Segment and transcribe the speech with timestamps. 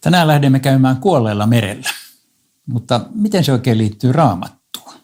[0.00, 1.90] Tänään lähdemme käymään kuolleella merellä.
[2.66, 4.94] Mutta miten se oikein liittyy raamattuun?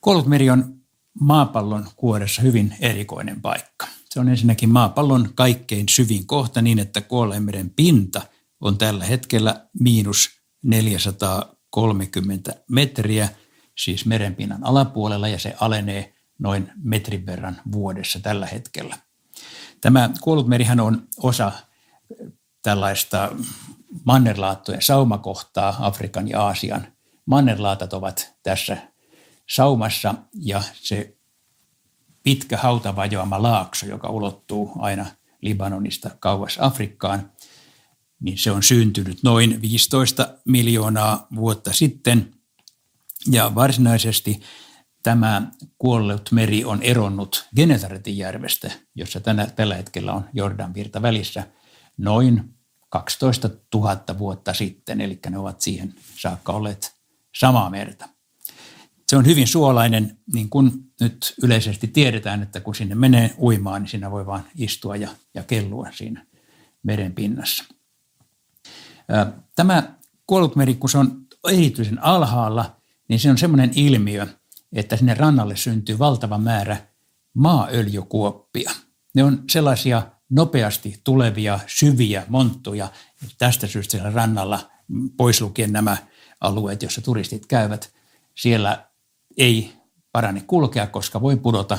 [0.00, 0.74] Kuollut on
[1.20, 3.86] maapallon kuoressa hyvin erikoinen paikka.
[4.10, 8.22] Se on ensinnäkin maapallon kaikkein syvin kohta niin, että Kuolleen pinta
[8.60, 13.28] on tällä hetkellä miinus 430 metriä,
[13.78, 18.98] siis merenpinnan alapuolella, ja se alenee noin metrin verran vuodessa tällä hetkellä.
[19.80, 21.52] Tämä kuollut merihän on osa
[22.62, 23.32] tällaista
[24.04, 26.86] mannerlaattojen saumakohtaa Afrikan ja Aasian.
[27.26, 28.76] Mannerlaatat ovat tässä
[29.50, 31.16] saumassa ja se
[32.22, 35.06] pitkä hautavajoama laakso, joka ulottuu aina
[35.40, 37.30] Libanonista kauas Afrikkaan,
[38.24, 42.34] niin se on syntynyt noin 15 miljoonaa vuotta sitten.
[43.30, 44.40] Ja varsinaisesti
[45.02, 51.46] tämä kuollut meri on eronnut Genesaretin järvestä, jossa tänä, tällä hetkellä on Jordan virta välissä,
[51.96, 52.54] noin
[52.88, 56.94] 12 000 vuotta sitten, eli ne ovat siihen saakka olleet
[57.38, 58.08] samaa merta.
[59.08, 63.90] Se on hyvin suolainen, niin kuin nyt yleisesti tiedetään, että kun sinne menee uimaan, niin
[63.90, 66.26] siinä voi vain istua ja, ja kellua siinä
[66.82, 67.64] meren pinnassa.
[69.56, 69.82] Tämä
[70.26, 72.76] kuollut meri, kun se on erityisen alhaalla,
[73.08, 74.26] niin se on semmoinen ilmiö,
[74.72, 76.76] että sinne rannalle syntyy valtava määrä
[77.34, 78.70] maaöljykuoppia.
[79.14, 82.88] Ne on sellaisia nopeasti tulevia syviä monttuja.
[83.38, 84.70] Tästä syystä siellä rannalla,
[85.16, 85.96] pois lukien nämä
[86.40, 87.92] alueet, joissa turistit käyvät,
[88.34, 88.88] siellä
[89.36, 89.72] ei
[90.12, 91.78] parane kulkea, koska voi pudota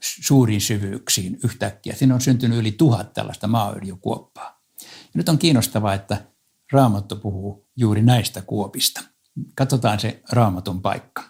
[0.00, 1.94] suuriin syvyyksiin yhtäkkiä.
[1.94, 4.60] Siinä on syntynyt yli tuhat tällaista maaöljykuoppaa.
[4.80, 6.31] Ja nyt on kiinnostavaa, että
[6.72, 9.00] Raamattu puhuu juuri näistä kuopista.
[9.54, 11.24] Katsotaan se raamatun paikka.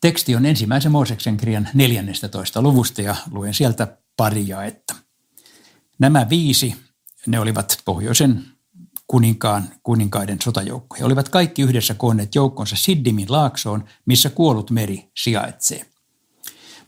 [0.00, 2.62] Teksti on ensimmäisen Mooseksen kirjan 14.
[2.62, 4.94] luvusta ja luen sieltä pari jaetta.
[5.98, 6.76] Nämä viisi,
[7.26, 8.44] ne olivat pohjoisen
[9.06, 11.06] kuninkaan, kuninkaiden sotajoukkoja.
[11.06, 15.86] Olivat kaikki yhdessä koonneet joukkonsa Siddimin laaksoon, missä kuollut meri sijaitsee.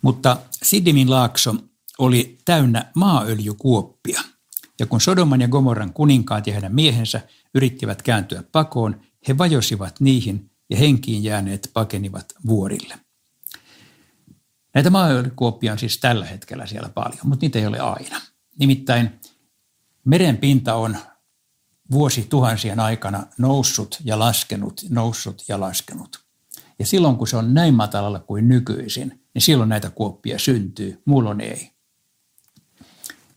[0.03, 1.55] Mutta Siddimin laakso
[1.99, 4.21] oli täynnä maaöljykuoppia–
[4.81, 7.21] ja kun Sodoman ja Gomorran kuninkaat ja heidän miehensä
[7.55, 12.99] yrittivät kääntyä pakoon, he vajosivat niihin ja henkiin jääneet pakenivat vuorille.
[14.75, 18.21] Näitä maailmakuoppia on siis tällä hetkellä siellä paljon, mutta niitä ei ole aina.
[18.59, 19.21] Nimittäin
[20.05, 20.97] meren pinta on
[21.91, 26.25] vuosi tuhansien aikana noussut ja laskenut, noussut ja laskenut.
[26.79, 31.41] Ja silloin kun se on näin matalalla kuin nykyisin, niin silloin näitä kuoppia syntyy, muulloin
[31.41, 31.74] ei.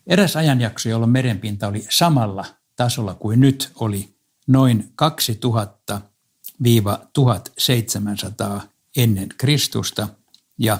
[0.08, 2.44] Eräs ajanjakso, jolloin merenpinta oli samalla
[2.76, 4.14] tasolla kuin nyt, oli
[4.46, 4.92] noin
[6.00, 6.02] 2000-1700
[8.96, 10.08] ennen Kristusta.
[10.58, 10.78] Ja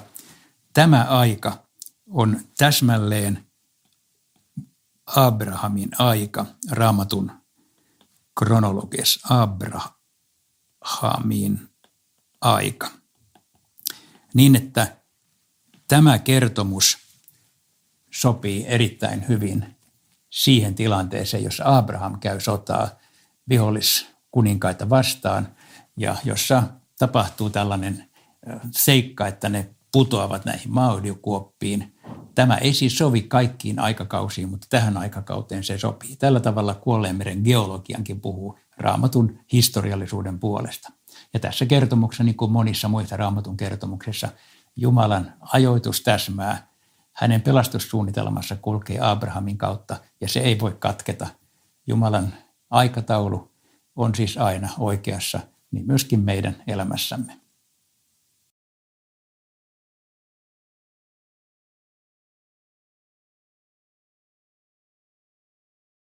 [0.72, 1.66] tämä aika
[2.10, 3.46] on täsmälleen
[5.06, 7.32] Abrahamin aika, raamatun
[8.38, 9.98] kronologias Abrahamin
[12.40, 12.90] aika.
[14.34, 14.96] Niin, että
[15.88, 16.98] tämä kertomus–
[18.10, 19.76] sopii erittäin hyvin
[20.30, 22.88] siihen tilanteeseen, jossa Abraham käy sotaa
[23.48, 25.48] viholliskuninkaita vastaan
[25.96, 26.62] ja jossa
[26.98, 28.04] tapahtuu tällainen
[28.70, 31.94] seikka, että ne putoavat näihin maaudiokuoppiin.
[32.34, 36.16] Tämä ei siis sovi kaikkiin aikakausiin, mutta tähän aikakauteen se sopii.
[36.16, 40.92] Tällä tavalla Kuolleenmeren geologiankin puhuu raamatun historiallisuuden puolesta.
[41.34, 44.28] Ja tässä kertomuksessa, niin kuin monissa muissa raamatun kertomuksissa,
[44.76, 46.67] Jumalan ajoitus täsmää
[47.18, 51.26] hänen pelastussuunnitelmassa kulkee Abrahamin kautta ja se ei voi katketa.
[51.86, 52.34] Jumalan
[52.70, 53.50] aikataulu
[53.96, 55.40] on siis aina oikeassa,
[55.70, 57.40] niin myöskin meidän elämässämme.